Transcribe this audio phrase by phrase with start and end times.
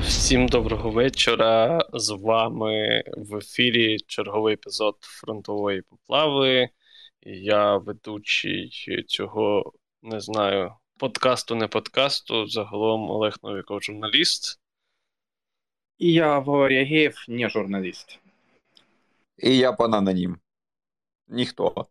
[0.00, 1.84] Всім доброго вечора.
[1.92, 6.68] З вами в ефірі черговий епізод фронтової поплави.
[7.22, 8.70] Я ведучий
[9.08, 12.46] цього не знаю подкасту, не подкасту.
[12.46, 14.60] Загалом Олег Новіков, журналіст.
[15.98, 18.18] І я Валерій Агеєв, не журналіст.
[19.38, 20.38] І я пан анонім.
[21.28, 21.86] Ніхто.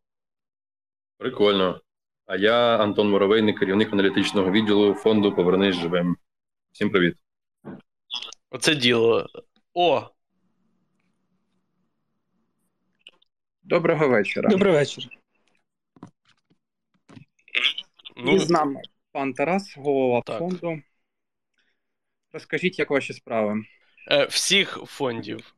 [1.18, 1.82] Прикольно.
[2.26, 6.18] А я Антон Моровейник, керівник аналітичного відділу фонду Повернись живим.
[6.72, 7.27] Всім привіт.
[8.50, 9.28] Оце діло.
[9.74, 10.10] О!
[13.64, 14.50] Доброго вечора.
[14.50, 15.04] Добрий вечір.
[18.18, 20.40] Ну, І з нами пан Тарас, голова Так.
[20.40, 20.82] фонду.
[22.32, 23.64] Розкажіть, як ваші справи?
[24.12, 25.54] е, всіх фондів.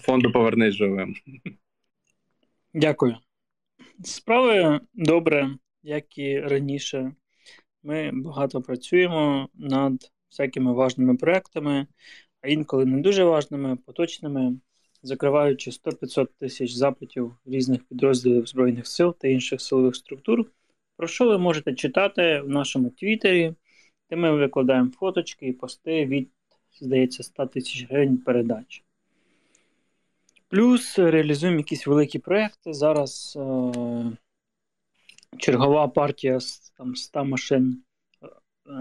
[0.00, 1.16] Фонду Повернись живим.
[2.74, 3.16] Дякую.
[4.04, 7.12] Справи добре, як і раніше.
[7.86, 11.86] Ми багато працюємо над всякими важними проектами,
[12.40, 14.56] а інколи не дуже важними, поточними,
[15.02, 20.44] закриваючи 100-500 тисяч запитів різних підрозділів Збройних сил та інших силових структур,
[20.96, 23.54] про що ви можете читати в нашому Твіттері,
[24.10, 26.28] де ми викладаємо фоточки і пости від,
[26.80, 28.84] здається, 100 тисяч гривень передач.
[30.48, 32.74] Плюс реалізуємо якісь великі проекти.
[32.74, 34.16] Зараз е-
[35.38, 37.82] чергова партія з там, 100 машин
[38.22, 38.26] е,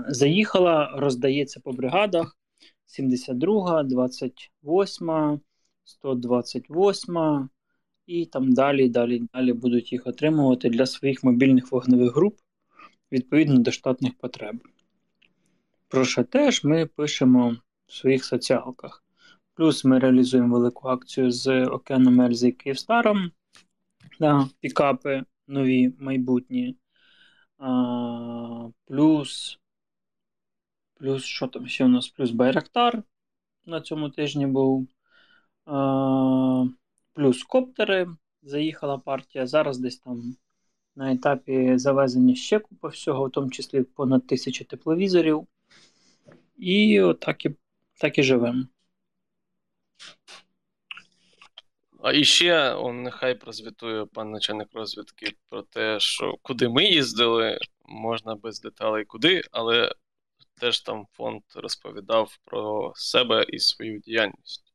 [0.07, 2.37] заїхала, роздається по бригадах.
[2.85, 5.39] 72, 28,
[5.83, 7.49] 128
[8.07, 12.39] і там далі, далі, далі будуть їх отримувати для своїх мобільних вогневих груп
[13.11, 14.55] відповідно до штатних потреб.
[15.87, 19.03] Про що теж ми пишемо в своїх соціалках.
[19.53, 23.31] Плюс ми реалізуємо велику акцію з Океаном Ельзи і Київстаром
[24.19, 26.77] на пікапи нові майбутні.
[27.57, 29.59] А, плюс,
[30.93, 32.07] плюс, що там ще у нас?
[32.09, 33.03] Плюс Байрактар
[33.65, 34.87] на цьому тижні був.
[35.65, 36.65] А,
[37.13, 38.07] плюс коптери.
[38.45, 39.47] Заїхала партія.
[39.47, 40.35] Зараз десь там
[40.95, 45.47] на етапі завезення ще купа всього, в тому числі понад тисячі тепловізорів.
[46.57, 47.55] І отак і,
[47.99, 48.65] так і живемо.
[52.05, 57.59] А і ще он нехай прозвітує пан начальник розвідки про те, що куди ми їздили,
[57.85, 59.91] можна без деталей куди, але
[60.61, 64.73] теж там фонд розповідав про себе і свою діяльність.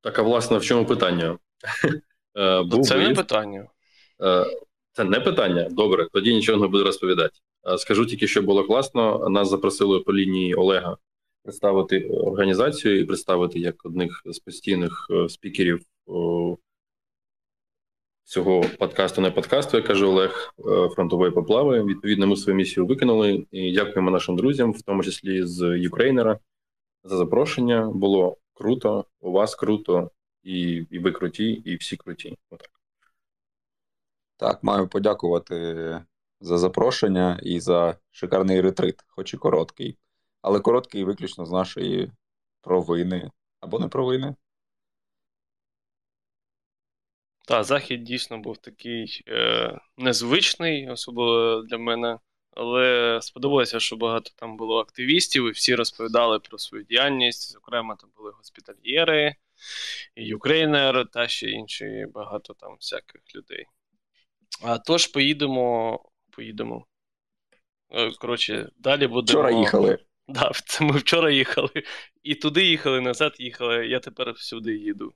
[0.00, 1.38] Так, а власне, в чому питання?
[2.34, 3.68] Е, Ну, Був це не питання.
[4.22, 4.44] Е,
[4.92, 5.68] Це не питання.
[5.70, 7.38] Добре, тоді нічого не буду розповідати.
[7.68, 9.28] Е, Скажу тільки, що було класно.
[9.28, 10.96] Нас запросили по лінії Олега
[11.48, 15.80] представити організацію і представити як одних з постійних е, спікерів
[18.24, 21.84] цього подкасту, не подкасту, як каже Олег, е, фронтової поплави.
[21.84, 26.38] Відповідно, ми свою місію виконали і дякуємо нашим друзям, в тому числі з Юкрейнера,
[27.04, 27.90] за запрошення.
[27.94, 30.10] Було круто, у вас круто,
[30.42, 32.36] і, і ви круті, і всі круті.
[32.50, 32.70] Отак.
[34.36, 35.54] Так, маю подякувати
[36.40, 39.98] за запрошення і за шикарний ретрит, хоч і короткий.
[40.42, 42.12] Але короткий виключно з нашої
[42.60, 44.34] провини або не провини.
[47.46, 52.18] Та, захід дійсно був такий е, незвичний, особливо для мене.
[52.50, 57.52] Але сподобалося, що багато там було активістів, і всі розповідали про свою діяльність.
[57.52, 59.34] Зокрема, там були госпітальєри,
[60.14, 63.66] і Юкрейнер, та ще інші багато там всяких людей.
[64.62, 66.00] А тож поїдемо.
[66.30, 66.86] Поїдемо.
[67.90, 69.40] Е, Коротше, далі будемо.
[69.40, 69.98] Вчора їхали.
[70.28, 71.70] Да, це ми вчора їхали.
[72.22, 73.86] І туди їхали, назад їхали.
[73.86, 75.14] Я тепер всюди їду.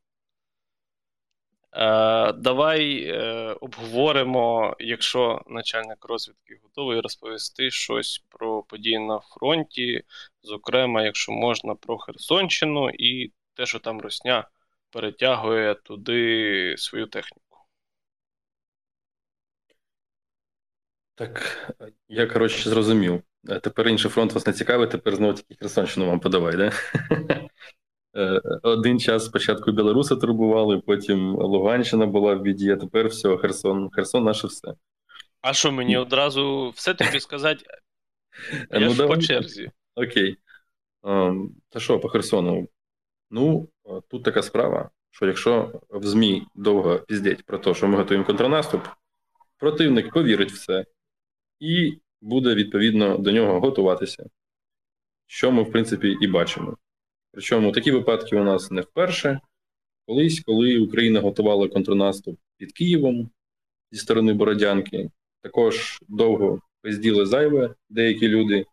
[1.74, 10.02] Е, давай е, обговоримо, якщо начальник розвідки готовий розповісти щось про події на фронті,
[10.42, 14.48] зокрема, якщо можна, про Херсонщину і те, що там Росня
[14.90, 17.58] перетягує туди свою техніку.
[21.14, 21.74] Так,
[22.08, 23.22] я коротше зрозумів.
[23.48, 26.72] Е, Тепер інший фронт вас не цікавить, тепер знову тільки Херсонщину вам подавай, да?
[28.16, 33.90] Е, Один час спочатку білоруси турбували, потім Луганщина була в біді, а тепер все, Херсон.
[33.90, 34.74] Херсон наше все.
[35.40, 37.64] А що мені одразу все тобі сказати?
[38.52, 39.16] Е, Я ну, ж давай.
[39.16, 39.70] по черзі.
[39.94, 40.36] Окей.
[41.04, 42.68] Ем, Та що, по Херсону?
[43.30, 43.68] Ну,
[44.08, 48.82] тут така справа, що якщо в ЗМІ довго піздять про те, що ми готуємо контрнаступ,
[49.58, 50.84] противник повірить в це
[51.60, 54.26] і буде відповідно до нього готуватися.
[55.26, 56.76] Що ми, в принципі, і бачимо.
[57.32, 59.40] Причому такі випадки у нас не вперше.
[60.06, 63.30] Колись, коли Україна готувала контрнаступ під Києвом
[63.90, 65.10] зі сторони Бородянки,
[65.40, 68.66] також довго пизділи зайве деякі люди,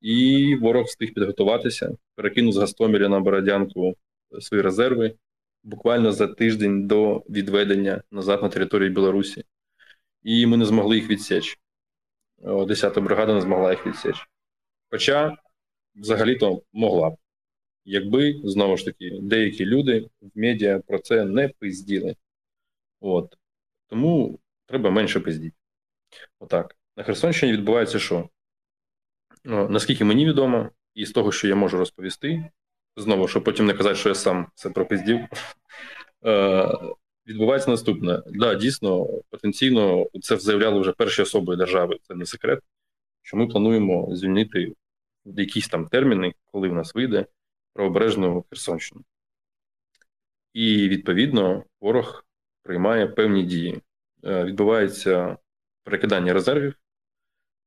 [0.00, 3.94] і ворог встиг підготуватися, перекинув з Гастомеля на Бородянку
[4.40, 5.14] свої резерви
[5.62, 9.44] буквально за тиждень до відведення назад на територію Білорусі.
[10.22, 11.58] І ми не змогли їх відсіч.
[12.42, 14.28] 10-та бригада не змогла їх відсіч.
[14.90, 15.36] Хоча,
[15.94, 17.16] взагалі-то, могла б.
[17.84, 22.16] Якби, знову ж таки, деякі люди в медіа про це не пизділи.
[23.00, 23.36] От.
[23.86, 25.56] Тому треба менше пиздіти.
[26.38, 26.76] Отак.
[26.96, 28.28] На Херсонщині відбувається що?
[29.46, 32.50] О, наскільки мені відомо, і з того, що я можу розповісти,
[32.96, 35.18] знову, щоб потім не казати, що я сам це пропиздів,
[36.26, 36.68] е,
[37.26, 38.22] відбувається наступне.
[38.26, 42.60] Да, дійсно, потенційно це заявляли вже перші особи держави, це не секрет,
[43.22, 44.72] що ми плануємо звільнити
[45.24, 47.26] якісь там терміни, коли в нас вийде
[47.72, 49.04] правобережну Херсонщину.
[50.52, 52.24] І відповідно ворог
[52.62, 53.82] приймає певні дії.
[54.24, 55.36] Е, відбувається
[55.84, 56.70] перекидання резервів,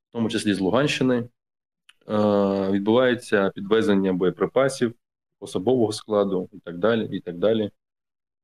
[0.09, 1.17] в тому числі з Луганщини.
[1.17, 1.29] Е,
[2.71, 4.95] відбувається підвезення боєприпасів,
[5.39, 7.17] особового складу і так далі.
[7.17, 7.71] і так далі.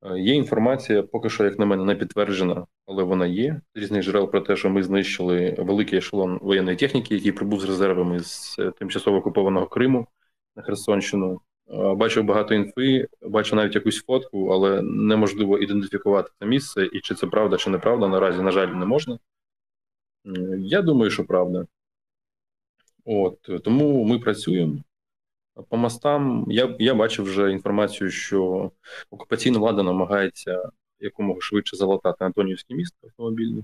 [0.06, 4.04] Е, є інформація, поки що, як на мене, не підтверджена, але вона є з різних
[4.04, 8.58] джерел про те, що ми знищили великий ешелон воєнної техніки, який прибув з резервами з
[8.80, 10.08] тимчасово окупованого Криму
[10.56, 11.42] на Херсонщину.
[11.96, 17.28] Бачив багато інфи, бачу навіть якусь фотку, але неможливо ідентифікувати це місце, і чи це
[17.28, 19.20] правда, чи неправда, наразі, на жаль, не можна.
[20.58, 21.66] Я думаю, що правда.
[23.06, 24.78] От Тому ми працюємо.
[25.70, 28.72] По мостам я я бачив вже інформацію, що
[29.10, 30.70] окупаційна влада намагається
[31.00, 33.64] якомога швидше залатати Антонівський міст автомобільний,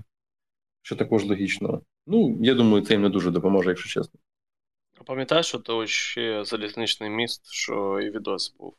[0.82, 1.82] що також логічно.
[2.06, 4.20] Ну, я думаю, це їм не дуже допоможе, якщо чесно.
[4.98, 8.74] А Пам'ятаєш, що то ще залізничний міст, що і відос був?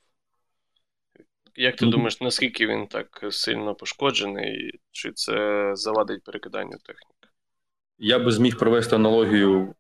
[1.56, 1.90] Як ти mm-hmm.
[1.90, 7.28] думаєш, наскільки він так сильно пошкоджений, чи це завадить перекиданню техніки?
[7.98, 9.75] Я би зміг провести аналогію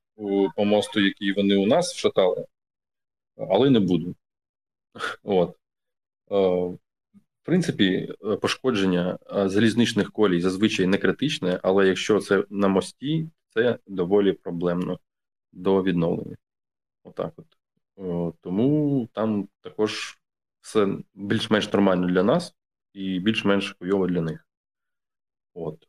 [0.55, 2.45] по мосту, який вони у нас вшатали,
[3.49, 4.15] але не буду.
[5.23, 5.57] От.
[6.31, 6.77] Е,
[7.41, 14.31] в принципі, пошкодження залізничних колій зазвичай не критичне, але якщо це на мості, це доволі
[14.33, 14.99] проблемно
[15.51, 16.37] до відновлення.
[17.03, 18.35] Отак от.
[18.41, 20.19] Тому там також
[20.61, 22.55] все більш-менш нормально для нас
[22.93, 24.47] і більш-менш хуйово для них.
[25.53, 25.87] От.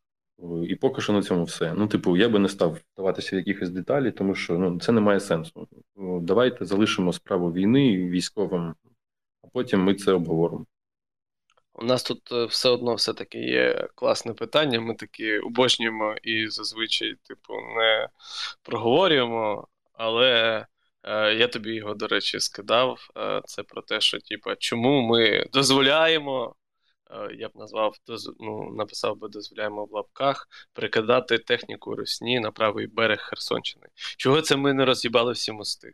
[0.69, 1.75] І поки що на цьому все.
[1.77, 5.01] Ну, типу, я би не став вдаватися в якихось деталі, тому що ну, це не
[5.01, 5.69] має сенсу.
[6.21, 8.75] Давайте залишимо справу війни військовим,
[9.43, 10.67] а потім ми це обговоримо.
[11.75, 14.81] У нас тут е, все одно все-таки є класне питання.
[14.81, 18.09] Ми такі обожнюємо і зазвичай, типу, не
[18.63, 20.67] проговорюємо, але
[21.03, 23.09] е, я тобі його, до речі, скидав.
[23.17, 26.55] Е, це про те, що типу, чому ми дозволяємо.
[27.13, 27.97] Е, я б назвав,
[28.41, 33.87] ну, написав би дозволяємо в лапках прикидати техніку Русні на правий берег Херсонщини.
[33.97, 35.93] Чого це ми не роз'їбали всі мости?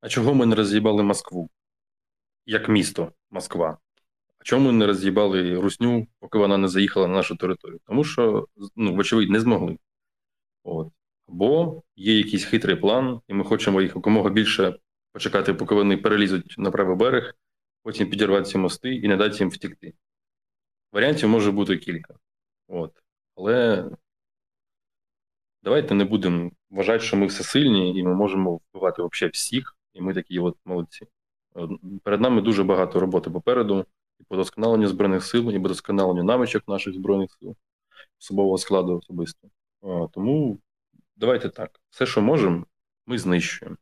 [0.00, 1.50] А чого ми не роз'їбали Москву?
[2.46, 3.78] Як місто Москва?
[4.38, 7.80] А чому ми не роз'їбали Русню, поки вона не заїхала на нашу територію?
[7.86, 8.46] Тому що,
[8.76, 9.78] ну, вочевидь, не змогли.
[10.64, 10.88] От.
[11.28, 14.78] Бо є якийсь хитрий план, і ми хочемо їх якомога більше
[15.12, 17.34] почекати, поки вони перелізуть на правий берег,
[17.82, 19.94] потім підірвати ці мости і не дати їм втікти.
[20.92, 22.14] Варіантів може бути кілька.
[22.68, 23.02] От.
[23.36, 23.90] Але
[25.62, 30.00] давайте не будемо вважати, що ми все сильні і ми можемо вбивати взагалі всіх, і
[30.00, 31.06] ми такі от молодці.
[32.02, 33.86] Перед нами дуже багато роботи попереду
[34.20, 37.56] і по досконаленню Збройних сил, і по досконаленню навичок наших Збройних сил,
[38.20, 39.48] особового складу особисто.
[40.12, 40.58] Тому
[41.16, 41.80] давайте так.
[41.90, 42.66] Все, що можемо,
[43.06, 43.76] ми знищуємо.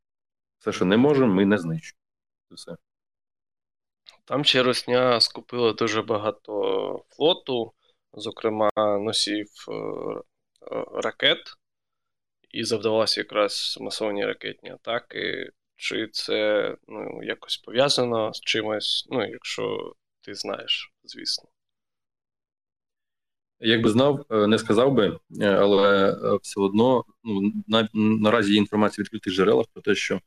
[0.58, 2.02] Все, що не можемо, ми не знищуємо.
[2.48, 2.76] Це все.
[4.28, 7.72] Там ще Росня скупила дуже багато флоту,
[8.12, 9.74] зокрема, носів е,
[11.02, 11.38] ракет,
[12.50, 15.50] і завдалося якраз масовані ракетні атаки.
[15.76, 21.48] Чи це ну, якось пов'язано з чимось, ну, якщо ти знаєш, звісно.
[23.60, 28.58] Якби знав, е, не сказав би, е, але е, все одно ну, на, наразі є
[28.58, 30.20] інформація в відкритих джерелах про те, що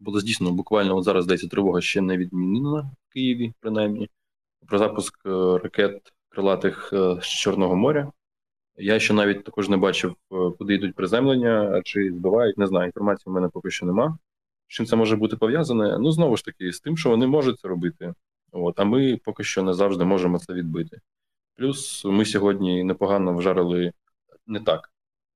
[0.00, 4.10] було здійснено буквально от зараз здається, тривога ще не відмінена в Києві, принаймні,
[4.66, 5.20] про запуск
[5.62, 6.88] ракет крилатих
[7.22, 8.12] з Чорного моря.
[8.76, 10.14] Я ще навіть також не бачив,
[10.58, 12.58] куди йдуть приземлення, чи збивають.
[12.58, 14.18] Не знаю, інформації в мене поки що нема.
[14.68, 15.98] З чим це може бути пов'язане?
[15.98, 18.14] Ну, знову ж таки, з тим, що вони можуть це робити.
[18.52, 21.00] От, А ми поки що не завжди можемо це відбити.
[21.56, 23.92] Плюс ми сьогодні непогано вжарили
[24.46, 24.92] не так.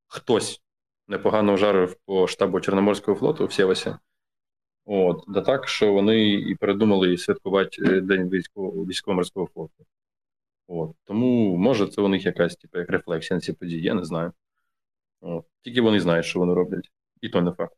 [0.07, 0.63] Хтось
[1.09, 3.95] непогано вжарив по штабу Чорноморського флоту в Сєвасі.
[4.85, 9.87] От, да так, що вони і передумали святкувати е, День військового військово-морського флоту.
[10.67, 10.97] От.
[11.05, 14.33] Тому може це у них якась типу, як рефлексія на ці події, я не знаю.
[15.21, 15.45] От.
[15.63, 17.77] Тільки вони знають, що вони роблять, і то не факт.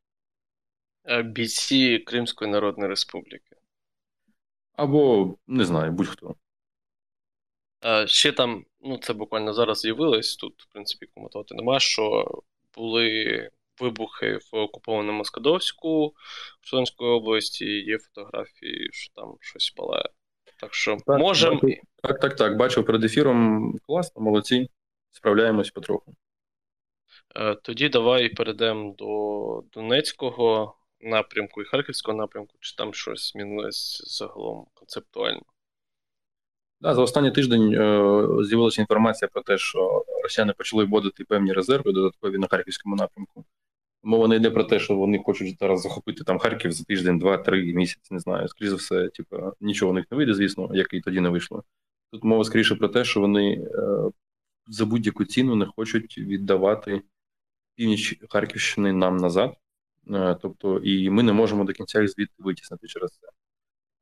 [1.05, 3.57] Е, бійці Кримської Народної Республіки.
[4.73, 6.35] Або не знаю, будь-хто.
[7.85, 12.31] Е, ще там, ну це буквально зараз з'явилось, тут, в принципі, коментувати нема, що
[12.75, 16.13] були вибухи в окупованому Скадовську в
[16.61, 20.09] Херсонської області, є фотографії, що там щось палає.
[20.61, 21.61] Так що Так, можемо.
[22.03, 22.57] Так, так, так.
[22.57, 24.71] Бачив перед ефіром класно, молодці.
[25.11, 26.15] Справляємось потроху.
[27.37, 34.67] Е, Тоді давай перейдемо до Донецького напрямку і Харківського напрямку, чи там щось змінилось загалом
[34.75, 35.43] концептуально.
[36.81, 41.93] Да, за останній тиждень е, з'явилася інформація про те, що росіяни почали вводити певні резерви
[41.93, 43.45] додаткові на харківському напрямку.
[44.07, 47.39] Мова не йде про те, що вони хочуть зараз захопити там Харків за тиждень, два,
[47.39, 48.49] три місяці, не знаю.
[48.49, 51.65] Скоріше за все, типу, нічого у них не вийде, звісно, як і тоді не вийшло.
[52.13, 53.69] Тут мова скоріше про те, що вони е,
[54.67, 57.03] за будь-яку ціну не хочуть віддавати
[57.75, 59.55] північ Харківщини нам назад.
[60.11, 63.29] Е, тобто, і ми не можемо до кінця їх звідти витіснити через це.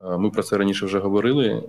[0.06, 1.62] Е, ми про це раніше вже говорили,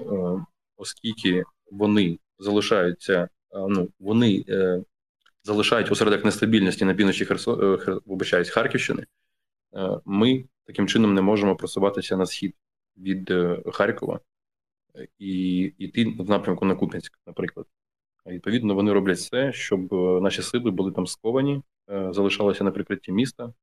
[0.78, 3.30] оскільки вони залишаються,
[3.70, 4.46] ну вони
[5.46, 9.06] залишають осередок нестабільності на півночі Херсо, е, Хер- вибачаюсь, Харківщини.
[9.76, 12.56] Е, Ми таким чином не можемо просуватися на схід
[12.98, 14.20] від е, Харкова
[15.20, 17.66] і йти в напрямку на Куп'янськ, наприклад.
[18.26, 23.54] Відповідно, вони роблять все, щоб наші сили були там сковані, залишалися на прикритті міста,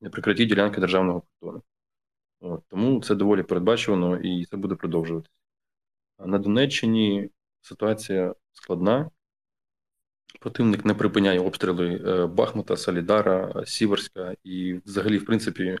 [0.00, 1.62] на прикритті ділянки державного кордону.
[2.68, 5.34] Тому це доволі передбачувано і це буде продовжуватися.
[6.18, 9.10] На Донеччині ситуація складна.
[10.40, 15.78] Противник не припиняє обстріли е, Бахмута, Солідара, Сіверська, і взагалі, в принципі,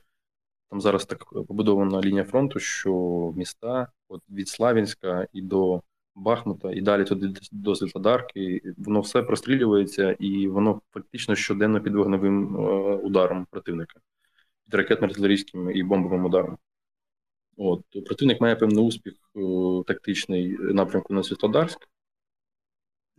[0.70, 2.92] там зараз так побудована лінія фронту, що
[3.36, 5.82] міста от від Славянська і до
[6.14, 12.56] Бахмута, і далі туди до Світлодарки, воно все прострілюється, і воно фактично щоденно під вогневим
[12.56, 12.60] е,
[12.94, 14.00] ударом противника,
[14.64, 16.58] під ракетно-артилерійським і бомбовим ударом.
[17.56, 19.40] От противник має певний успіх е,
[19.86, 21.89] тактичний напрямку на Світлодарськ.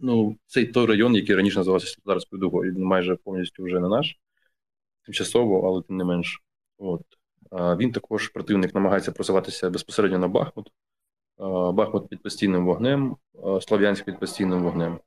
[0.01, 2.73] Ну, це той район, який раніше називався Світлодарською дугою.
[2.73, 4.19] Він майже повністю вже не наш,
[5.05, 6.43] тимчасово, але тим не менш.
[6.77, 7.01] От.
[7.51, 10.71] Він також противник намагається просуватися безпосередньо на Бахмут.
[11.73, 13.17] Бахмут під постійним вогнем,
[13.61, 14.99] Слов'янськ під постійним вогнем.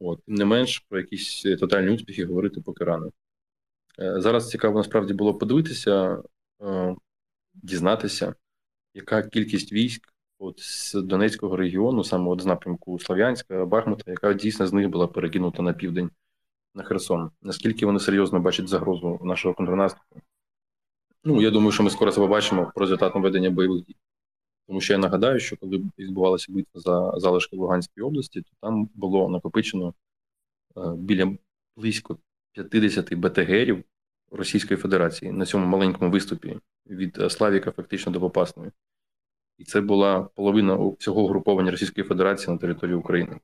[0.00, 0.24] От.
[0.24, 3.10] Тим не менш, про якісь тотальні успіхи говорити поки рано.
[3.98, 6.22] Е, Зараз цікаво насправді було подивитися,
[6.62, 6.96] е,
[7.54, 8.34] дізнатися,
[8.94, 14.66] яка кількість військ от з Донецького регіону, саме от з напрямку Слов'янська, Бахмута, яка дійсно
[14.66, 16.10] з них була перекинута на південь
[16.74, 17.30] на Херсон.
[17.42, 20.20] Наскільки вони серйозно бачать загрозу нашого контрнаступу?
[21.24, 23.96] Ну, я думаю, що ми скоро це побачимо по результатам ведення бойових дій.
[24.66, 29.28] Тому що я нагадаю, що коли відбувалася битва за залишки Луганської області, то там було
[29.28, 29.94] накопичено
[30.76, 31.36] е, біля
[31.76, 32.18] близько
[32.52, 33.84] 50 БТГерів
[34.30, 38.70] Російської Федерації на цьому маленькому виступі від е, Славіка фактично до Попасної.
[39.58, 43.40] І це була половина всього угруповання Російської Федерації на території України.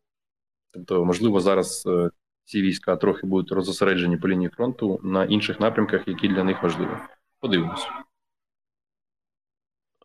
[0.71, 2.11] Тобто, можливо, зараз е,
[2.45, 6.97] ці війська трохи будуть розосереджені по лінії фронту на інших напрямках, які для них важливі.
[7.40, 7.87] Подивимось.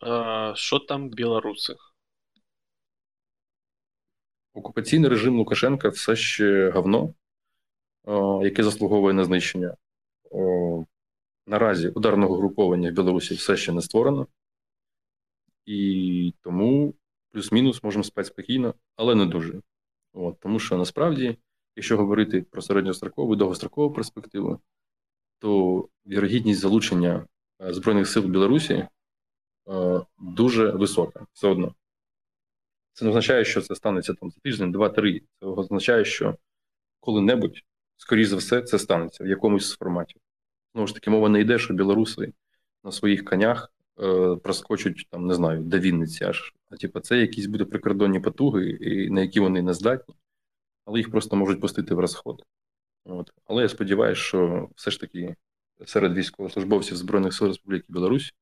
[0.03, 1.75] Е, Що там білоруси?
[4.53, 7.13] Окупаційний режим Лукашенка все ще говно,
[8.41, 9.75] яке заслуговує на знищення.
[11.47, 14.27] Наразі ударного груповання в Білорусі все ще не створено,
[15.67, 16.93] і тому
[17.31, 19.61] плюс-мінус можемо спати спокійно, але не дуже.
[20.13, 21.37] От, тому що насправді,
[21.75, 24.59] якщо говорити про середньострокову і довгострокову перспективу,
[25.39, 27.27] то вірогідність залучення
[27.61, 28.89] е, Збройних сил Білорусі е,
[30.17, 31.75] дуже висока все одно.
[32.93, 35.21] Це не означає, що це станеться там за тиждень, два-три.
[35.39, 36.37] Це означає, що
[36.99, 37.61] коли-небудь,
[37.97, 40.21] скоріш за все, це станеться в якомусь з форматів.
[40.73, 42.33] Знову ж таки, мова не йде, що білоруси
[42.83, 43.73] на своїх конях
[44.43, 46.53] проскочуть там, не знаю, до Вінниці аж.
[46.79, 50.15] Типу, це якісь буде прикордонні потуги, і, на які вони не здатні,
[50.85, 52.43] але їх просто можуть пустити в розход.
[53.05, 53.31] От.
[53.45, 55.35] Але я сподіваюся, що все ж таки
[55.85, 58.33] серед військовослужбовців Збройних сил Республіки Білорусь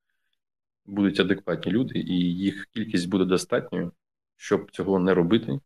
[0.85, 3.91] будуть адекватні люди, і їх кількість буде достатньою,
[4.35, 5.59] щоб цього не робити,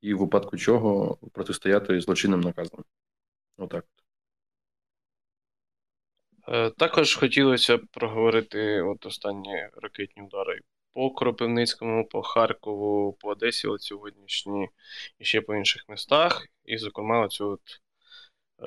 [0.00, 2.84] і в випадку чого протистояти злочинним наказам.
[3.56, 3.84] Отак.
[6.48, 10.60] Е, Також хотілося проговорити от останні ракетні удари
[10.94, 14.68] по Кропивницькому, по Харкову, по Одесі, от сьогоднішні,
[15.18, 16.46] і ще по інших містах.
[16.64, 17.60] І, зокрема, оцю от,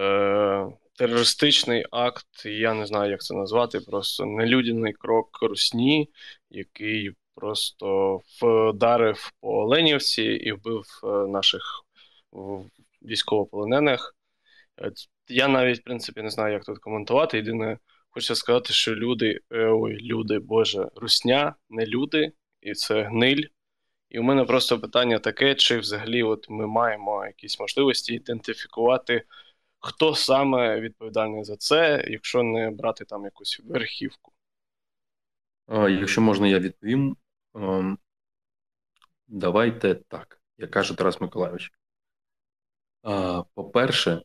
[0.01, 0.67] е,
[0.97, 6.09] терористичний акт, я не знаю, як це назвати, просто нелюдяний крок Русні,
[6.49, 11.85] який просто вдарив по Оленівці і вбив е, наших
[13.01, 14.15] військовополонених.
[15.29, 17.37] Е, я навіть, в принципі, не знаю, як тут коментувати.
[17.37, 17.77] Єдине,
[18.09, 23.43] хочу сказати, що люди, е, ой, люди, Боже, русня, не люди, і це гниль.
[24.09, 29.23] І у мене просто питання таке: чи взагалі от ми маємо якісь можливості ідентифікувати,
[29.79, 34.31] хто саме відповідальний за це, якщо не брати там якусь верхівку?
[35.69, 37.17] Якщо можна, я відповім.
[37.55, 37.97] Ем,
[39.27, 41.71] давайте так, як каже Тарас Миколайович.
[43.53, 44.21] По-перше,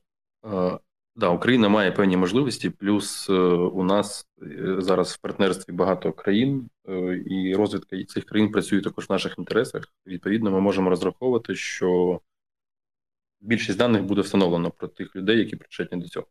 [1.21, 6.71] да, Україна має певні можливості, плюс е, у нас е, зараз в партнерстві багато країн,
[6.89, 9.85] е, і розвідка цих країн працює також в наших інтересах.
[10.07, 12.21] Відповідно, ми можемо розраховувати, що
[13.41, 16.27] більшість даних буде встановлено про тих людей, які причетні до цього.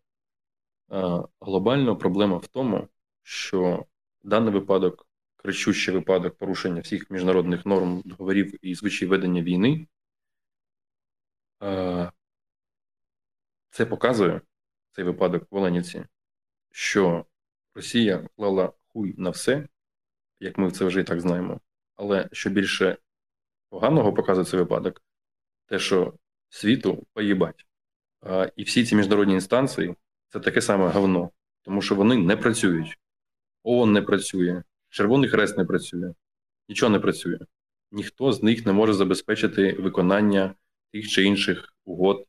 [1.41, 2.87] Глобально проблема в тому,
[3.23, 3.85] що
[4.23, 9.87] даний випадок, кричущий випадок порушення всіх міжнародних норм, договорів і звичай ведення війни.
[13.71, 14.41] Це показує
[14.91, 16.05] цей випадок в Оленівці,
[16.71, 17.25] що
[17.75, 19.67] Росія клала хуй на все,
[20.39, 21.59] як ми це вже і так знаємо.
[21.95, 22.97] Але що більше
[23.69, 25.01] поганого показує цей випадок,
[25.65, 26.13] те, що
[26.49, 27.65] світу поїбать.
[28.21, 29.95] А, І всі ці міжнародні інстанції
[30.27, 31.31] це таке саме говно,
[31.61, 32.99] тому що вони не працюють.
[33.63, 36.13] ООН не працює, Червоний Хрест не працює,
[36.69, 37.39] нічого не працює.
[37.91, 40.55] Ніхто з них не може забезпечити виконання
[40.91, 42.27] тих чи інших угод,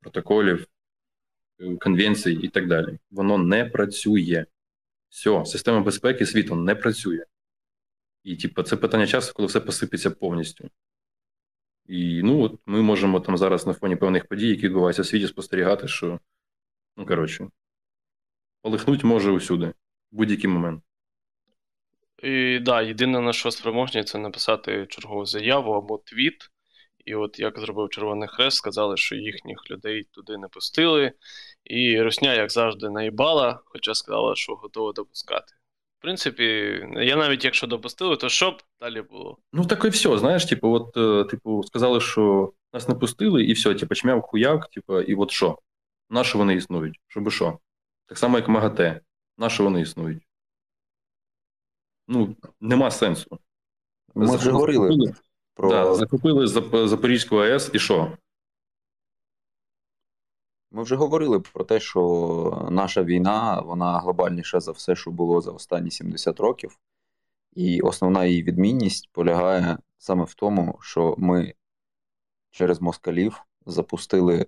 [0.00, 0.66] протоколів,
[1.80, 2.98] конвенцій і так далі.
[3.10, 4.46] Воно не працює.
[5.08, 7.24] Все, система безпеки світу не працює.
[8.24, 10.70] І, типу, це питання часу, коли все посипеться повністю.
[11.86, 15.26] І ну, от ми можемо там зараз на фоні певних подій, які відбуваються в світі,
[15.28, 16.20] спостерігати, що,
[16.96, 17.48] ну, коротше,
[18.62, 19.74] полихнуть може усюди, в
[20.16, 20.82] будь-який момент.
[22.22, 26.50] І да, єдине на що спроможні, це написати чергову заяву або твіт,
[27.04, 31.12] і от як зробив Червоний Хрест, сказали, що їхніх людей туди не пустили.
[31.64, 35.54] І Русня, як завжди, наїбала, хоча сказала, що готова допускати.
[35.98, 36.44] В принципі,
[36.96, 39.38] я навіть якщо допустили, то що б далі було?
[39.52, 43.52] Ну так і все, знаєш, типу, от, е, типу, сказали, що нас не пустили, і
[43.52, 45.58] все, типу, чмяв хуяк, типу, і от що?
[46.10, 47.00] На що вони існують?
[47.08, 47.58] Щоби що?
[48.06, 49.00] Так само, як МАГАТЕ.
[49.38, 50.22] На що вони існують?
[52.08, 53.38] Ну, нема сенсу.
[54.14, 55.14] Ми вже говорили.
[55.54, 55.70] Про...
[55.70, 56.46] Да, Закупили
[56.86, 58.12] Запорізьку АЕС і що?
[60.74, 65.50] Ми вже говорили про те, що наша війна вона глобальніша за все, що було за
[65.50, 66.78] останні 70 років.
[67.52, 71.54] І основна її відмінність полягає саме в тому, що ми
[72.50, 74.46] через москалів запустили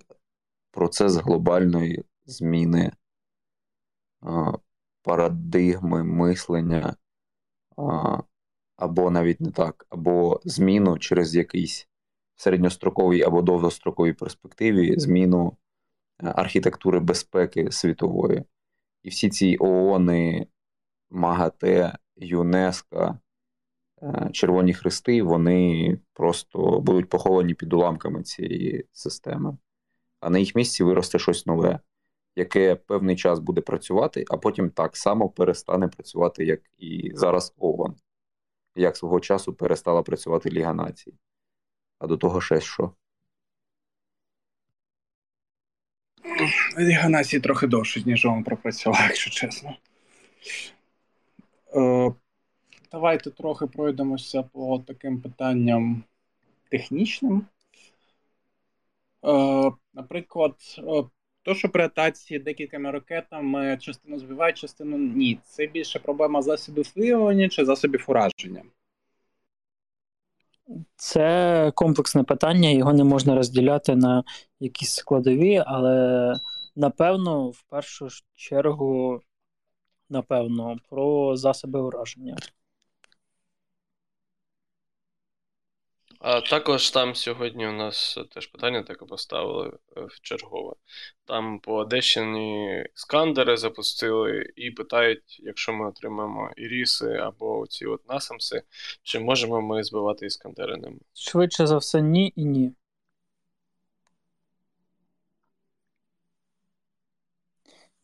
[0.70, 2.92] процес глобальної зміни
[5.02, 6.96] парадигми мислення
[8.76, 11.88] або навіть не так, або зміну через якийсь
[12.36, 15.63] середньостроковій або довгостроковій перспективі, зміну е,
[16.18, 18.44] архітектури безпеки світової.
[19.02, 20.46] І всі ці ООНи,
[21.10, 23.18] МАГАТЕ, ЮНЕСКО,
[24.02, 29.56] е, Червоні Хрести, вони просто будуть поховані під уламками цієї системи.
[30.20, 31.80] А на їх місці виросте щось нове,
[32.36, 37.96] яке певний час буде працювати, а потім так само перестане працювати, як і зараз ООН
[38.76, 41.14] як свого часу перестала працювати Ліга націй.
[41.98, 42.92] А до того ще що?
[46.78, 49.76] Ліга націй трохи довше, ніж він пропрацював, якщо чесно.
[51.76, 52.14] Е,
[52.92, 56.04] Давайте трохи пройдемося по таким питанням
[56.68, 57.46] технічним.
[59.26, 61.04] Е, Наприклад, е,
[61.42, 65.38] то, що при атаці декількома ракетами частину збивають, частину ні.
[65.44, 68.62] Це більше проблема засобів виявлення чи засобів ураження?
[70.96, 74.24] Це комплексне питання, його не можна розділяти на
[74.60, 76.34] якісь складові, але
[76.76, 79.20] напевно, в першу чергу,
[80.10, 82.36] напевно, про засоби ураження.
[86.26, 90.72] А також там сьогодні у нас теж питання таке поставили е, в чергове.
[91.24, 98.62] Там по Одещині скандери запустили і питають, якщо ми отримаємо іріси або ці от насамси,
[99.02, 100.96] чи можемо ми збивати іскандери ними?
[101.14, 102.72] Швидше за все, ні і ні.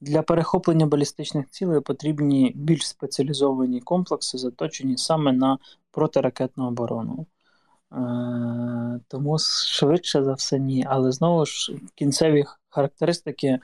[0.01, 5.59] Для перехоплення балістичних цілей потрібні більш спеціалізовані комплекси, заточені саме на
[5.91, 7.27] протиракетну оборону.
[7.93, 10.87] Е, тому швидше за все ні.
[10.89, 13.59] Але знову ж кінцеві характеристики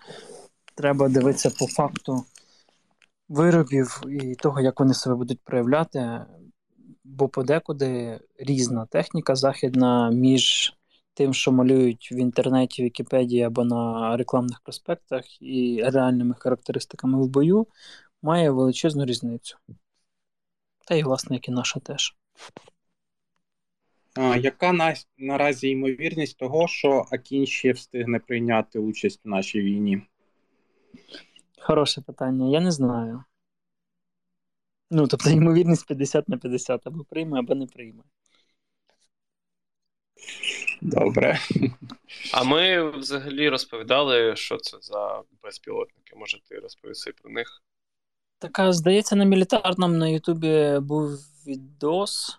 [0.74, 2.24] треба дивитися по факту
[3.28, 6.20] виробів і того, як вони себе будуть проявляти,
[7.04, 10.74] бо подекуди різна техніка західна між
[11.14, 17.66] тим, що малюють в інтернеті, Вікіпедії або на рекламних проспектах, і реальними характеристиками в бою,
[18.22, 19.56] має величезну різницю.
[20.88, 22.16] Та й, власне, як і наша теж.
[24.16, 30.02] А, Яка на, наразі ймовірність того, що Акінші встигне прийняти участь у нашій війні?
[31.58, 32.50] Хороше питання.
[32.50, 33.24] Я не знаю.
[34.90, 38.02] Ну, тобто, ймовірність 50 на 50 або прийме, або не прийме.
[40.82, 41.38] Добре.
[42.32, 46.16] А ми взагалі розповідали, що це за безпілотники.
[46.16, 47.62] Може, ти розповіси про них?
[48.38, 51.10] Така, здається, на мілітарному на Ютубі був
[51.46, 52.38] відос.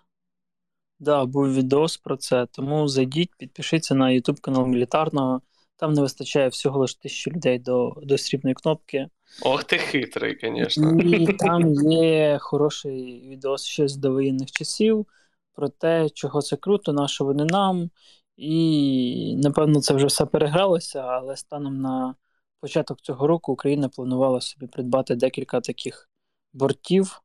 [1.00, 2.46] Да, був відос про це.
[2.46, 5.40] Тому зайдіть, підпишіться на Ютуб канал мілітарного.
[5.76, 9.08] Там не вистачає всього лише тисячі людей до до срібної кнопки.
[9.42, 11.00] Ох, ти хитрий, звісно.
[11.00, 15.06] І там є хороший відос ще з довоєнних часів
[15.54, 17.90] про те, чого це круто, на що вони нам.
[18.36, 22.14] І, напевно, це вже все перегралося, але станом на
[22.60, 26.10] початок цього року Україна планувала собі придбати декілька таких
[26.52, 27.22] бортів,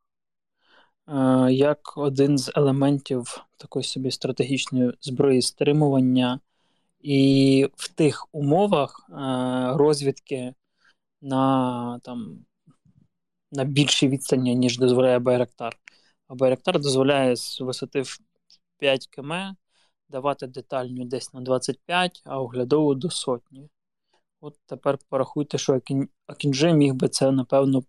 [1.50, 6.40] як один з елементів такої собі стратегічної зброї стримування.
[7.00, 9.10] І в тих умовах
[9.78, 10.54] розвідки
[11.22, 12.46] на там,
[13.52, 15.78] на більшій відстані, ніж дозволяє Байрактар.
[16.28, 18.20] А Байрактар дозволяє з висоти в
[18.78, 19.34] 5 км
[20.10, 23.70] давати детальню десь на 25, а оглядову до сотні.
[24.42, 25.82] От тепер порахуйте, що
[26.28, 27.84] Акінджи міг би це, напевно,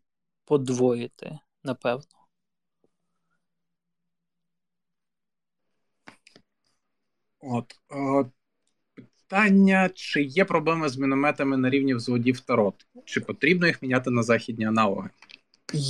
[0.44, 1.38] подвоїти.
[1.64, 2.23] Напевно.
[7.50, 7.64] От.
[7.90, 8.24] О,
[8.96, 12.74] питання: чи є проблеми з мінометами на рівні взводів та рот?
[13.04, 15.10] Чи потрібно їх міняти на західні аналоги?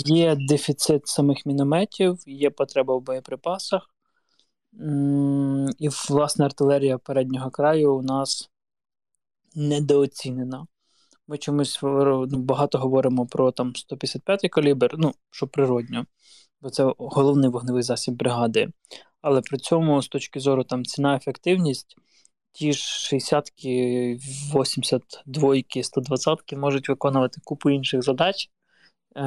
[0.07, 3.91] Є дефіцит самих мінометів, є потреба в боєприпасах.
[5.79, 8.51] І, власне, артилерія переднього краю у нас
[9.55, 10.67] недооцінена.
[11.29, 16.07] Ми чомусь ну, багато говоримо про там 155-й калібр, ну, що природньо,
[16.61, 18.69] бо це головний вогневий засіб бригади.
[19.27, 21.97] Але при цьому, з точки зору там ціна ефективність,
[22.53, 24.19] ті ж 60-ки,
[24.55, 28.51] 82-ки, 120-ки можуть виконувати купу інших задач,
[29.17, 29.23] е-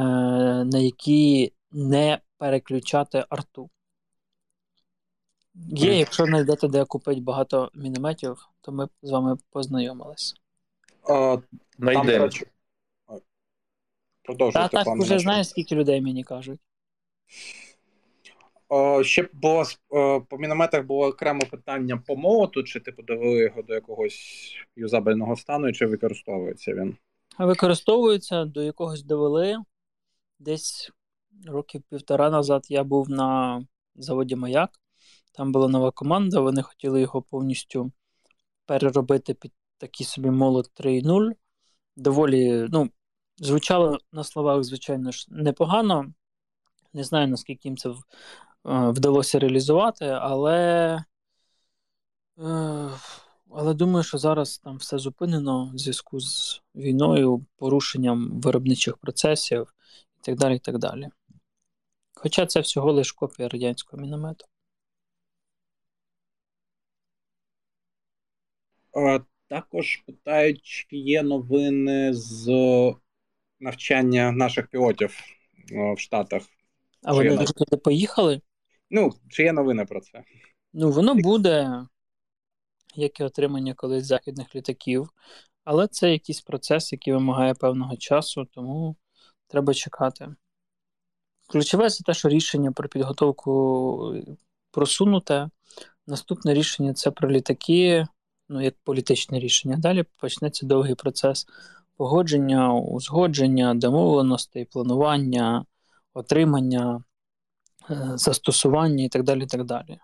[0.63, 3.69] на які не переключати арту.
[5.55, 10.35] Є, якщо знайдете, де купити багато мінометів, то ми з вами познайомились.
[11.77, 12.29] Найдемо.
[14.53, 16.59] Та так вже знаєш, скільки людей мені кажуть.
[18.69, 19.63] О, ще було
[20.29, 25.73] по мінометах було окреме питання по молоту, чи типу довели його до якогось юзабельного стану,
[25.73, 26.97] чи використовується він?
[27.39, 29.57] Використовується, до якогось довели.
[30.39, 30.91] Десь
[31.45, 33.61] років півтора назад я був на
[33.95, 34.69] заводі Маяк.
[35.33, 37.91] Там була нова команда, вони хотіли його повністю
[38.65, 41.31] переробити під такий собі молот 3.0.
[41.95, 42.89] Доволі, ну,
[43.37, 46.13] звучало на словах, звичайно ж, непогано.
[46.93, 47.89] Не знаю, наскільки їм це
[48.67, 50.55] вдалося реалізувати, але
[52.39, 52.89] е,
[53.51, 59.73] але думаю, що зараз там все зупинено в зв'язку з війною, порушенням виробничих процесів
[60.17, 60.55] і так далі.
[60.55, 61.09] і так далі.
[62.13, 64.45] Хоча це всього лиш копія радянського міномету.
[69.47, 72.47] Також питають, чи є новини з
[73.59, 75.19] навчання наших пілотів
[75.95, 76.43] в Штатах.
[77.03, 78.41] А чи вони туди поїхали?
[78.89, 80.23] Ну, чи є новини про це?
[80.73, 81.85] Ну, воно буде,
[82.95, 85.09] як і отримання колись західних літаків,
[85.63, 88.95] але це якийсь процес, який вимагає певного часу, тому
[89.47, 90.35] треба чекати.
[91.47, 94.15] Ключове це те, що рішення про підготовку
[94.71, 95.49] просунуте.
[96.07, 98.07] Наступне рішення це про літаки
[98.49, 99.77] ну, як політичне рішення.
[99.77, 101.47] Далі почнеться довгий процес
[101.97, 105.65] погодження, узгодження, домовленостей, планування,
[106.13, 107.01] отримання, е,
[108.15, 109.43] застосування і так далі.
[109.43, 109.99] і так далі.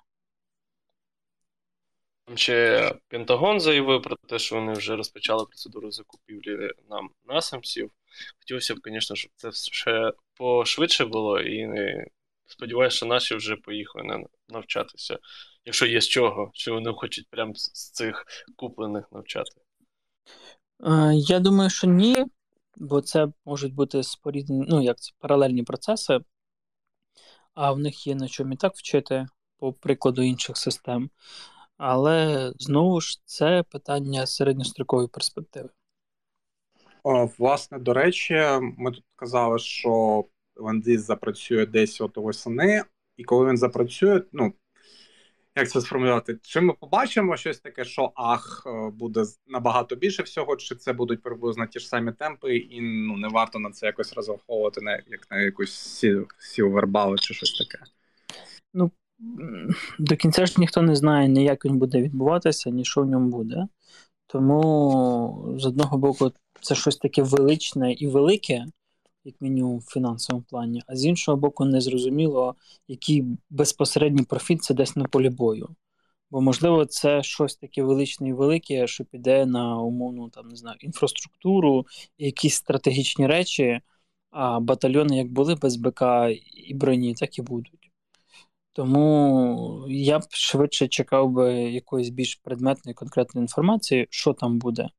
[2.36, 7.92] Ще Пентагон заявив про те, що вони вже розпочали процедуру закупівлі нам насамсів.
[8.40, 11.70] Хотілося б, звісно, щоб це ще пошвидше було, і
[12.46, 15.18] сподіваюся, що наші вже поїхали навчатися
[15.66, 19.52] якщо є з чого, що вони хочуть прямо з цих куплених навчати?
[20.86, 22.26] Е, я думаю, що ні,
[22.78, 26.20] бо це можуть бути споріднені, ну як це паралельні процеси,
[27.54, 31.10] а в них є на чому і так вчити, по прикладу інших систем.
[31.78, 35.70] Але знову ж це питання середньострокової перспективи.
[37.04, 38.34] О, Власне, до речі,
[38.78, 40.24] ми тут казали, що
[40.56, 42.84] Ландис запрацює десь от восени,
[43.18, 44.54] і коли він запрацює, ну
[45.56, 46.40] як це сформулювати?
[46.42, 51.22] Чи ми побачимо щось таке, що ах, е, буде набагато більше всього, чи це будуть
[51.22, 55.32] приблизно ті ж самі темпи, і ну не варто на це якось розраховувати на як
[55.32, 56.06] на якусь
[56.40, 57.84] сілвербал чи щось таке?
[58.74, 58.92] Ну
[60.00, 63.30] до кінця ж ніхто не знає, ні як він буде відбуватися, ні що в ньому
[63.30, 63.68] буде.
[64.28, 68.66] Тому з одного боку, це щось таке величне і велике,
[69.26, 72.56] як мінімум в фінансовому плані, а з іншого боку, незрозуміло,
[72.88, 75.70] який безпосередній профіт це десь на полі бою.
[76.32, 80.78] Бо, можливо, це щось таке величне і велике, що піде на умовну там, не знаю,
[80.80, 81.86] інфраструктуру,
[82.18, 83.82] якісь стратегічні речі,
[84.32, 86.02] а батальйони як були без БК
[86.68, 87.92] і броні, так і будуть.
[88.74, 94.90] Тому я б швидше чекав би якоїсь більш предметної конкретної інформації, що там буде.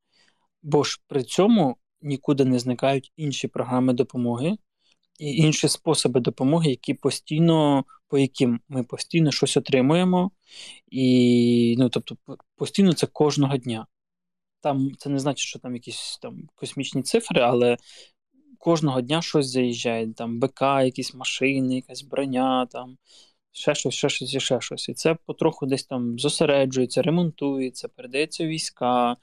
[0.63, 4.57] Бо ж при цьому нікуди не зникають інші програми допомоги
[5.19, 10.31] і інші способи допомоги, які постійно, по яким ми постійно щось отримуємо,
[10.89, 12.17] і ну, тобто,
[12.57, 13.87] постійно це кожного дня.
[14.61, 17.77] Там це не значить, що там якісь там космічні цифри, але
[18.59, 20.13] кожного дня щось заїжджає.
[20.13, 22.99] Там БК, якісь машини, якась броня, там
[23.53, 24.89] ще щось, ще щось і ще щось.
[24.89, 29.17] І це потроху десь там зосереджується, ремонтується, передається війська,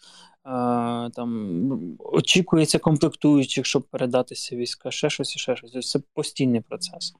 [1.16, 5.92] там очікується комплектуючих, щоб передатися війська, ще щось і ще щось.
[5.92, 7.14] Це постійний процес.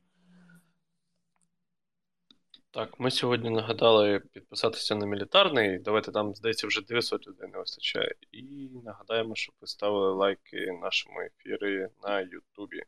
[2.74, 5.80] Так, ми сьогодні нагадали підписатися на мілітарний.
[5.80, 8.16] Давайте там, здається, вже 900 людей не вистачає.
[8.32, 12.84] І нагадаємо, щоб ви ставили лайки нашому ефірі на Ютубі.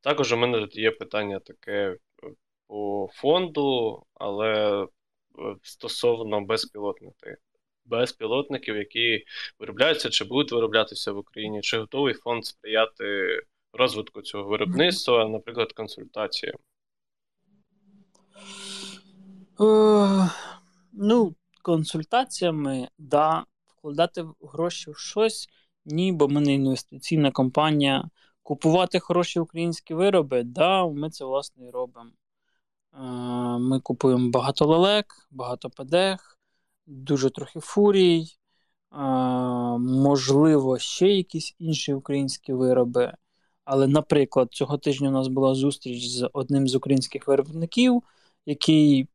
[0.00, 1.96] Також у мене тут є питання таке
[2.66, 4.86] по фонду, але е,
[5.62, 7.36] стосовно безпілотників
[7.88, 9.24] безпілотників, які
[9.58, 13.40] виробляються чи будуть вироблятися в Україні, чи готовий фонд сприяти
[13.72, 16.56] розвитку цього виробництва, наприклад, консультаціям?
[19.60, 20.30] Е,
[20.92, 25.48] ну, консультаціями, да, вкладати гроші в щось,
[25.84, 28.08] ні, бо ми не інвестиційна компанія.
[28.42, 32.10] Купувати хороші українські вироби, да, ми це власне і робимо.
[32.94, 32.98] Е,
[33.58, 36.37] ми купуємо багато лелек, багато ПДХ,
[36.88, 38.26] дуже трохи фурій,
[39.78, 43.14] можливо, ще якісь інші українські вироби.
[43.64, 48.02] Але, наприклад, цього тижня у нас була зустріч з одним з українських виробників,
[48.46, 49.08] який,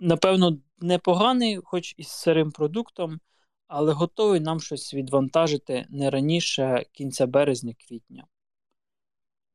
[0.00, 3.20] напевно, непоганий, хоч і з сирим продуктом,
[3.68, 8.26] але готовий нам щось відвантажити не раніше кінця березня-квітня.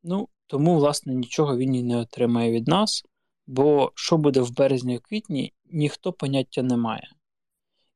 [0.04, 3.04] Ну, тому, власне, нічого він і не отримає від нас,
[3.48, 7.08] бо що буде в березні-квітні, ніхто поняття не має.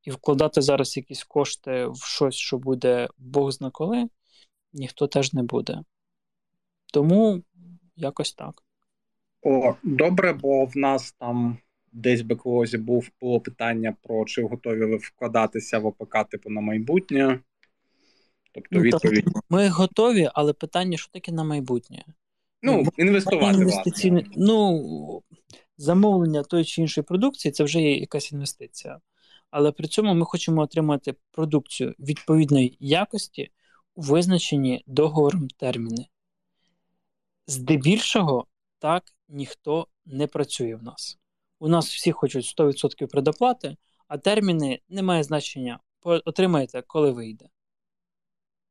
[0.03, 4.09] І вкладати зараз якісь кошти в щось, що буде Бог зна коли,
[4.73, 5.79] ніхто теж не буде.
[6.93, 7.43] Тому
[7.95, 8.63] якось так.
[9.41, 11.57] О, добре, бо в нас там
[11.91, 16.61] десь в беклозі був було питання про чи готові ви вкладатися в ОПК типу на
[16.61, 17.39] майбутнє.
[18.53, 19.25] Тобто ну, відповідь.
[19.49, 22.05] Ми готові, але питання, що таке на майбутнє?
[22.61, 23.57] Ну, інвестувати.
[23.57, 25.23] Інвестиційне, ну,
[25.77, 28.99] замовлення тої чи іншої продукції це вже є якась інвестиція
[29.51, 33.51] але при цьому ми хочемо отримати продукцію відповідної якості
[33.95, 36.05] у визначені договором терміни.
[37.47, 38.47] Здебільшого
[38.79, 41.17] так ніхто не працює в нас.
[41.59, 45.79] У нас всі хочуть 100% предоплати, а терміни не має значення.
[46.01, 47.45] Отримаєте, коли вийде.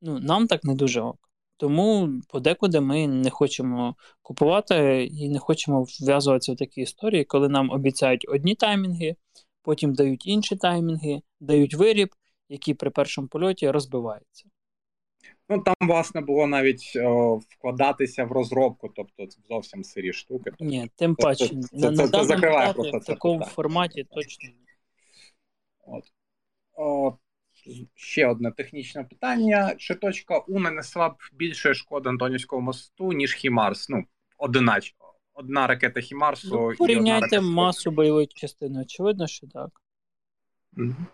[0.00, 1.28] Ну, Нам так не дуже ок.
[1.56, 7.70] Тому подекуди ми не хочемо купувати і не хочемо вв'язуватися в такі історії, коли нам
[7.70, 9.16] обіцяють одні таймінги,
[9.62, 12.14] потім дають інші таймінги, дають виріб,
[12.48, 14.48] який при першому польоті розбивається.
[15.48, 20.44] Ну там, власне, було навіть о, вкладатися в розробку, тобто це зовсім сирі штуки.
[20.44, 24.48] Тобто, Ні, тим паче, це, це, це, це закриває просто в такому це форматі точно.
[25.86, 26.04] От.
[26.74, 27.16] О,
[27.94, 33.88] Ще одне технічне питання: чи точка У нанесла б більше шкоди Антонівському мосту, ніж Хімарс?
[33.88, 34.04] Ну,
[34.38, 34.94] одинач
[35.38, 36.48] одна ракета Хімарсу.
[36.48, 37.40] Ну, порівняйте ракета...
[37.40, 39.83] масу бойової частини, очевидно, що так.
[40.77, 41.05] Mm-hmm.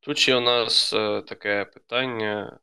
[0.00, 2.58] Тут ще у нас е, таке питання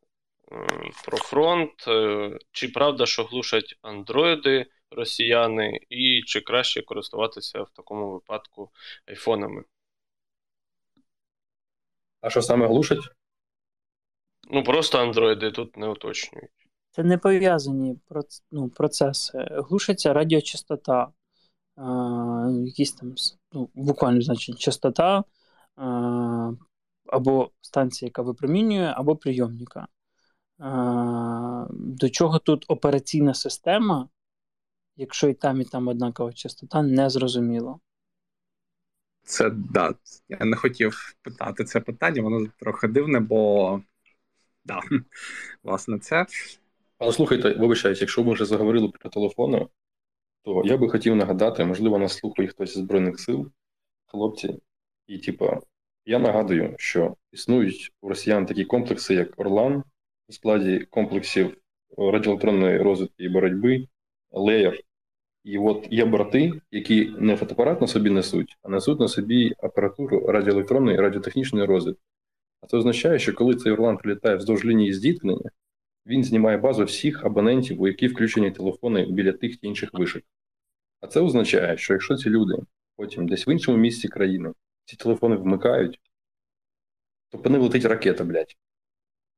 [0.51, 0.67] е,
[1.05, 1.87] про фронт.
[1.87, 8.71] Е, чи правда, що глушать андроїди росіяни, і чи краще користуватися в такому випадку
[9.05, 9.63] айфонами?
[12.21, 13.09] А що саме глушать?
[14.49, 16.51] Ну, просто андроїди тут не уточнюють.
[16.95, 17.99] Це не пов'язані
[18.51, 19.47] ну, процеси.
[19.51, 21.07] Глушиться радіочастота,
[21.77, 21.81] е,
[22.65, 23.15] якісь там
[23.51, 25.23] ну, буквально значить частота, е,
[27.05, 29.79] або станція, яка випромінює, або прийомника.
[29.79, 29.87] Е,
[31.69, 34.09] до чого тут операційна система
[34.97, 37.79] якщо і там, і там однакова частота, не зрозуміло.
[39.23, 39.93] Це да.
[40.29, 43.81] Я не хотів питати це питання, воно трохи дивне, бо
[44.65, 44.79] да,
[45.63, 46.25] власне, це.
[46.97, 49.67] Але слухайте, вибачаюсь, якщо ми вже заговорили про телефони,
[50.43, 53.51] то я би хотів нагадати, можливо, нас слухає хтось з Збройних сил,
[54.05, 54.59] хлопці,
[55.07, 55.59] і типа,
[56.05, 59.83] я нагадую, що існують у росіян такі комплекси, як Орлан,
[60.29, 61.57] у складі комплексів
[61.97, 63.87] радіоелектронної розвитки і боротьби,
[64.31, 64.79] Леєр.
[65.43, 70.27] І от є брати, які не фотоапарат на собі несуть, а несуть на собі апаратуру
[70.27, 72.01] радіоелектронної і радіотехнічної розвитки.
[72.61, 75.49] А це означає, що коли цей Орлан прилітає вздовж лінії зіткнення,
[76.05, 80.23] він знімає базу всіх абонентів, у які включені телефони біля тих чи інших вишок.
[81.01, 82.53] А це означає, що якщо ці люди
[82.95, 84.53] потім десь в іншому місці країни
[84.85, 85.99] ці телефони вмикають,
[87.29, 88.55] то по ним летить ракета, блядь.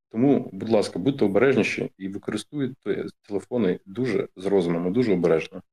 [0.09, 5.63] Тому, будь ласка, будьте обережніші і використовуйте телефони дуже з розумом, дуже обережно.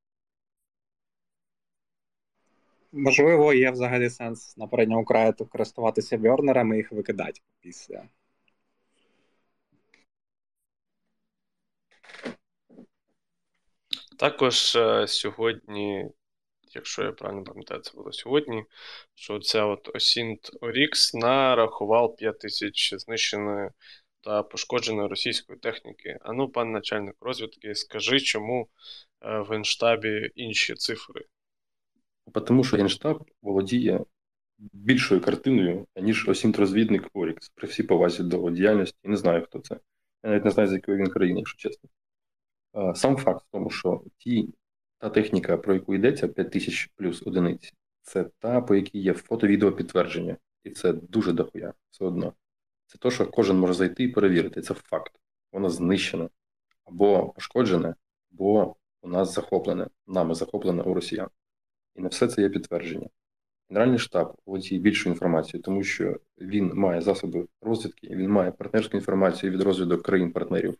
[2.93, 8.09] Можливо, є взагалі сенс на передньому краю користуватися бьорнерами і їх викидати після.
[14.18, 16.07] Також е, сьогодні,
[16.74, 18.64] якщо я правильно пам'ятаю, це було сьогодні,
[19.14, 23.70] що ця от Осінт Орікс нарахував 5 тисяч знищеної
[24.20, 26.18] та пошкодженої російської техніки.
[26.20, 28.68] А ну, пан начальник розвідки, скажи, чому
[29.20, 31.24] е, в Генштабі інші цифри?
[32.46, 34.00] Тому що Генштаб володіє
[34.59, 38.98] більшою картиною, ніж Осінт-розвідник Орікс, при всій повазі до діяльності.
[39.05, 39.74] Не знаю, хто це.
[40.24, 41.90] Я навіть не знаю, з якої він країни, якщо чесно.
[42.95, 44.55] Сам факт в тому, що ті,
[44.99, 50.37] та техніка, про яку йдеться, 5000 плюс одиниць, це та, по якій є фото-відео підтвердження.
[50.65, 52.33] І це дуже дохуя все одно.
[52.87, 54.63] Це те, що кожен може зайти і перевірити.
[54.63, 55.13] Це факт.
[55.53, 56.29] Воно знищене
[56.85, 57.95] або пошкоджене,
[58.33, 61.29] або у нас захоплене, нами захоплене у росіян.
[61.95, 63.09] І на все це є підтвердження.
[63.71, 69.53] Генеральний штаб володіє більшу інформацію, тому що він має засоби розвідки, він має партнерську інформацію
[69.53, 70.75] від розвідок країн-партнерів.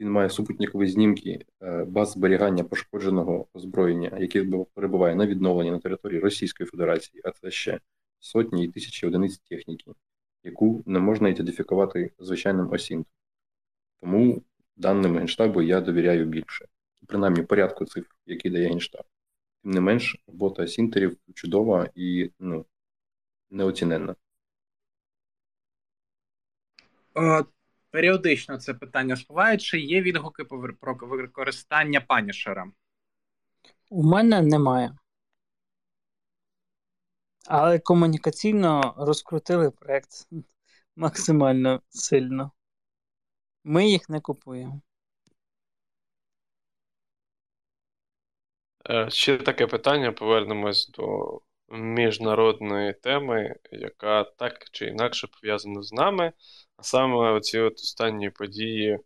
[0.00, 6.20] Він має супутникові знімки е, баз зберігання пошкодженого озброєння, яке перебуває на відновленні на території
[6.20, 7.80] Російської Федерації, а це ще
[8.18, 9.92] сотні і тисячі одиниць техніки,
[10.44, 13.12] яку не можна ідентифікувати звичайним осінтом.
[14.00, 14.42] Тому
[14.76, 16.68] даним Генштабу я довіряю більше,
[17.06, 19.04] принаймні порядку цифр, які дає Генштаб.
[19.62, 22.66] Тим не менш, робота осінтерів чудова і ну,
[23.50, 24.16] неоціненна.
[27.94, 32.66] Періодично це питання спливає, чи є відгуки про використання панішера?
[33.90, 34.96] У мене немає.
[37.48, 40.08] Але комунікаційно розкрутили проєкт
[40.96, 42.52] максимально сильно.
[43.64, 44.80] Ми їх не купуємо.
[48.90, 50.12] Е, ще таке питання.
[50.12, 51.40] Повернемось до
[51.74, 56.32] міжнародної теми, яка так чи інакше пов'язана з нами.
[56.76, 58.98] А саме оці от останні події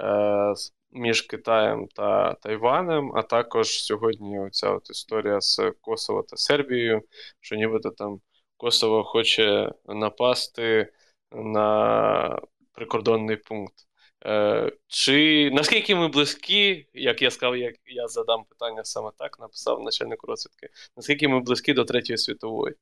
[0.00, 0.54] е,
[0.92, 7.02] між Китаєм та Тайванем, а також сьогодні оця от історія з Косово та Сербією,
[7.40, 8.20] що нібито там
[8.56, 10.92] Косово хоче напасти
[11.32, 12.40] на
[12.72, 13.87] прикордонний пункт.
[14.26, 19.82] Е, Чи наскільки ми близькі, як я сказав, як я задам питання саме так, написав
[19.82, 22.74] начальник розвідки, наскільки ми близькі до Третьої світової?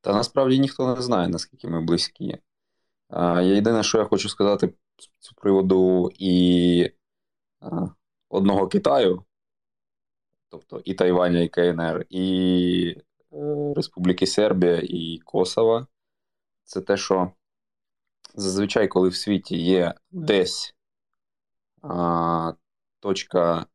[0.00, 2.38] Та насправді ніхто не знає, наскільки ми близькі.
[3.08, 4.74] А, Єдине, що я хочу сказати
[5.20, 6.90] з приводу і
[7.60, 7.86] а,
[8.28, 9.24] одного Китаю,
[10.48, 12.96] тобто і Тайваня, і КНР, і
[13.32, 15.86] е, Республіки Сербія, і Косова,
[16.64, 17.32] це те, що
[18.36, 20.74] зазвичай, коли в світі є десь
[21.82, 22.52] а,
[23.00, 23.66] точка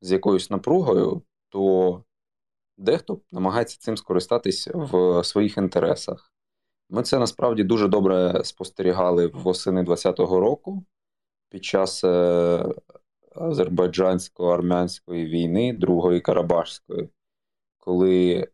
[0.00, 2.04] з якоюсь напругою, то
[2.76, 6.32] дехто намагається цим скористатись в своїх інтересах.
[6.90, 10.84] Ми це насправді дуже добре спостерігали восени 20-го року
[11.48, 12.64] під час е,
[13.34, 17.08] азербайджансько-армянської війни, Другої Карабашської,
[17.78, 18.48] коли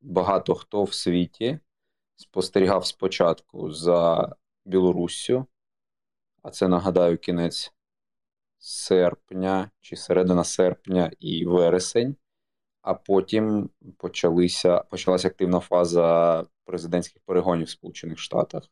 [0.00, 1.58] багато хто в світі
[2.16, 4.32] спостерігав спочатку за
[4.64, 5.46] Білоруссю,
[6.42, 7.72] а це нагадаю кінець
[8.58, 12.16] серпня чи середина серпня і вересень,
[12.82, 18.62] а потім почалися, почалася активна фаза президентських перегонів в Сполучених Штатах.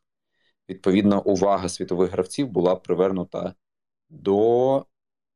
[0.69, 3.55] Відповідно, увага світових гравців була привернута
[4.09, 4.85] до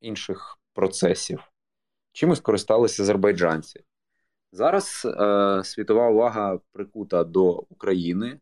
[0.01, 1.51] інших процесів.
[2.12, 3.84] Чимось користалися азербайджанці.
[4.51, 8.39] Зараз е, світова увага прикута до України,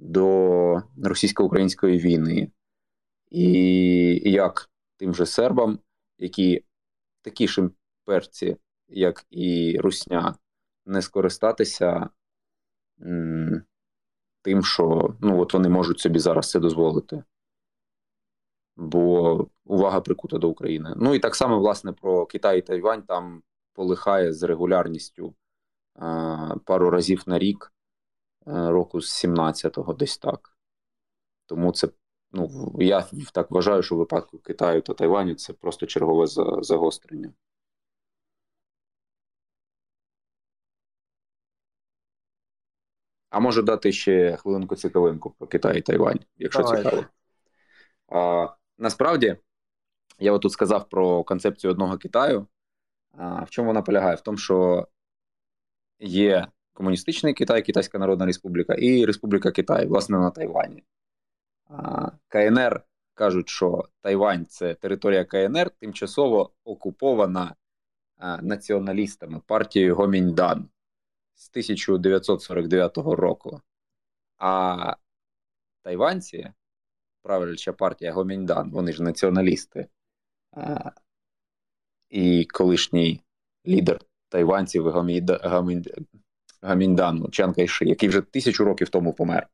[0.00, 2.50] до російсько-української війни,
[3.30, 5.78] і як тим же сербам,
[6.18, 6.64] які
[7.22, 8.56] такі ж імперці,
[8.88, 10.34] як і Русня,
[10.86, 12.08] не скористатися
[13.02, 13.62] м,
[14.42, 17.24] тим, що ну, от вони можуть собі зараз це дозволити.
[18.76, 20.94] Бо увага прикута до України.
[20.96, 23.42] Ну і так само, власне, про Китай і Тайвань там
[23.72, 25.34] полихає з регулярністю
[25.94, 27.72] а, пару разів на рік,
[28.50, 30.56] року з 17-го, десь так.
[31.46, 31.88] Тому це,
[32.32, 36.26] ну, я так вважаю, що в випадку Китаю та Тайваню це просто чергове
[36.62, 37.32] загострення.
[43.30, 46.82] А можу дати ще хвилинку цікавинку про Китай і Тайвань, якщо Давай.
[46.84, 47.04] цікаво.
[48.08, 48.48] А,
[48.78, 49.36] Насправді,
[50.18, 52.46] я тут сказав про концепцію одного Китаю.
[53.12, 54.16] А, В чому вона полягає?
[54.16, 54.88] В тому, що
[55.98, 56.48] є
[56.80, 60.84] комуністичний Китай, Китайська Народна Республіка і Республіка Китай, власне, на Тайвані.
[62.28, 62.82] КНР
[63.14, 67.54] кажуть, що Тайвань це територія КНР, тимчасово окупована
[68.42, 70.68] націоналістами партією Гоміньдан
[71.34, 73.60] з 1949 року.
[74.38, 74.96] А
[75.82, 76.52] тайванці,
[77.22, 79.88] правляча партія Гоміньдан, вони ж націоналісти,
[82.10, 83.20] і колишній
[83.66, 84.82] лідер тайванців
[86.62, 89.48] Гаміндану Чан Кайши, який вже тисячу років тому помер.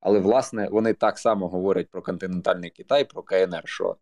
[0.00, 3.96] Але, власне, вони так само говорять про континентальний Китай, про КНР, що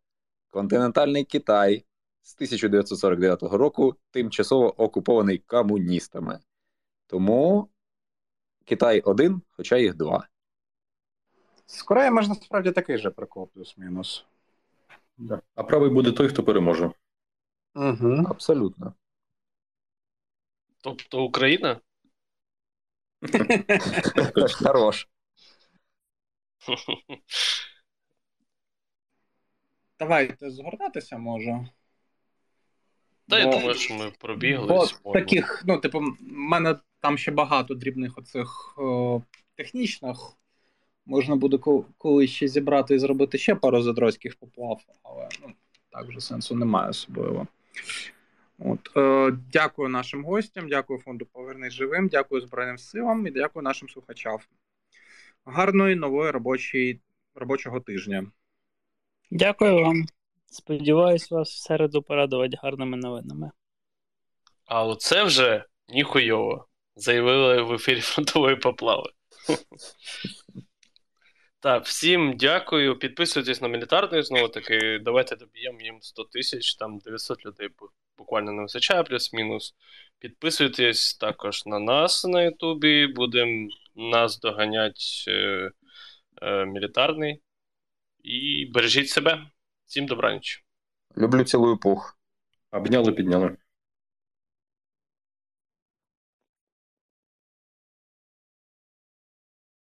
[0.49, 1.85] континентальний Китай
[2.23, 6.41] з 1949 року тимчасово окупований комуністами.
[7.07, 7.69] Тому
[8.65, 10.29] Китай один, хоча їх два.
[11.67, 14.27] З Кореєю можна справді такий же прикол, плюс-мінус.
[15.19, 15.41] Да.
[15.55, 16.91] А правий буде той, хто переможе.
[17.75, 18.25] Угу.
[18.31, 18.95] Абсолютно.
[20.81, 21.81] Тобто Україна?
[24.63, 25.09] Хорош.
[29.99, 31.69] Давайте згортатися може.
[33.29, 34.87] Та я думаю, що ми пробігли.
[35.13, 39.23] Таких, ну, типу, в мене там ще багато дрібних оцих о,
[39.55, 40.17] технічних.
[41.07, 41.59] Можна буде
[41.99, 45.53] колись ще зібрати і зробити ще пару задроцьких поплав, але ну,
[45.91, 47.47] так вже сенсу немає особливо.
[48.59, 53.89] От, е, Дякую нашим гостям, дякую фонду Повернись живим, дякую Збройним силам і дякую нашим
[53.89, 54.39] слухачам.
[55.45, 57.01] Гарної нової робочої,
[57.35, 58.27] робочого тижня.
[59.31, 60.05] Дякую вам.
[60.47, 63.51] Сподіваюсь, вас в середу порадувати гарними новинами.
[64.65, 66.67] А оце вже ніхуйово.
[66.97, 69.11] Заявили в ефірі фронтової поплави.
[71.67, 72.99] Так, всім дякую.
[72.99, 75.01] Підписуйтесь на мілітарний знову таки.
[75.05, 77.69] Давайте доб'ємо їм 100 тисяч, там 900 людей
[78.19, 79.75] буквально не вистачає, плюс-мінус.
[80.19, 83.07] Підписуйтесь також на нас на Ютубі.
[83.07, 84.95] Будемо нас доганяти
[85.29, 85.71] е,
[86.43, 87.43] е, мілітарний.
[88.23, 89.47] І бережіть себе.
[89.87, 90.65] Всім добраніч.
[91.19, 92.19] Люблю цілую пух.
[92.71, 93.57] Обняли, підняли.